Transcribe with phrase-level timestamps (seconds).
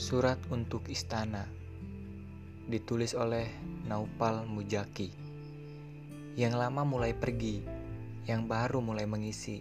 [0.00, 1.44] Surat untuk Istana
[2.64, 3.52] Ditulis oleh
[3.84, 5.12] Naupal Mujaki
[6.40, 7.60] Yang lama mulai pergi
[8.24, 9.60] Yang baru mulai mengisi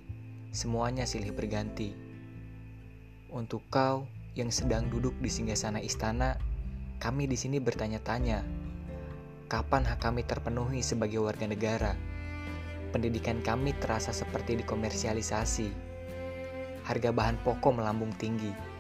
[0.56, 1.92] Semuanya silih berganti.
[3.36, 6.40] Untuk kau yang sedang duduk di singgasana istana
[7.04, 8.40] Kami di sini bertanya-tanya
[9.52, 12.00] Kapan hak kami terpenuhi sebagai warga negara?
[12.96, 15.68] Pendidikan kami terasa seperti dikomersialisasi.
[16.88, 18.79] Harga bahan pokok melambung tinggi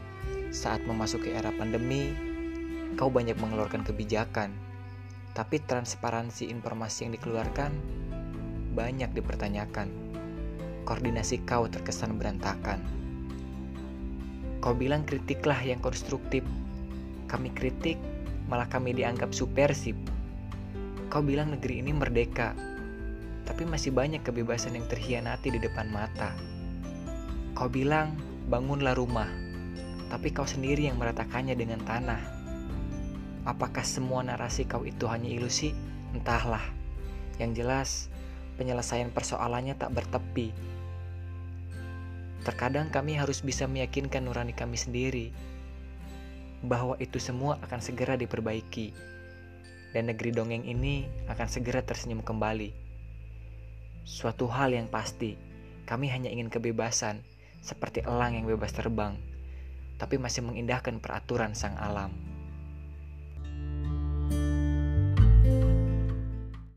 [0.49, 2.09] saat memasuki era pandemi,
[2.97, 4.49] kau banyak mengeluarkan kebijakan,
[5.37, 7.71] tapi transparansi informasi yang dikeluarkan
[8.73, 9.89] banyak dipertanyakan.
[10.89, 12.81] Koordinasi kau terkesan berantakan.
[14.59, 16.41] Kau bilang kritiklah yang konstruktif.
[17.29, 18.01] Kami kritik,
[18.49, 19.93] malah kami dianggap supersip.
[21.13, 22.57] Kau bilang negeri ini merdeka,
[23.45, 26.33] tapi masih banyak kebebasan yang terhianati di depan mata.
[27.53, 28.17] Kau bilang,
[28.49, 29.29] bangunlah rumah,
[30.09, 32.21] tapi kau sendiri yang meratakannya dengan tanah.
[33.45, 35.71] Apakah semua narasi kau itu hanya ilusi?
[36.11, 36.65] Entahlah.
[37.37, 37.89] Yang jelas,
[38.57, 40.51] penyelesaian persoalannya tak bertepi.
[42.41, 45.29] Terkadang kami harus bisa meyakinkan nurani kami sendiri
[46.65, 48.91] bahwa itu semua akan segera diperbaiki
[49.95, 52.73] dan negeri dongeng ini akan segera tersenyum kembali.
[54.03, 55.37] Suatu hal yang pasti,
[55.85, 57.21] kami hanya ingin kebebasan,
[57.61, 59.28] seperti elang yang bebas terbang
[59.99, 62.28] tapi masih mengindahkan peraturan sang alam.